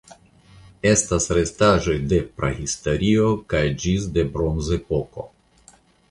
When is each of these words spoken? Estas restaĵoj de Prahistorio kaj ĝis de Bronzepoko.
Estas 0.91 1.27
restaĵoj 1.39 1.97
de 2.13 2.17
Prahistorio 2.39 3.27
kaj 3.53 3.61
ĝis 3.83 4.07
de 4.15 4.23
Bronzepoko. 4.39 5.27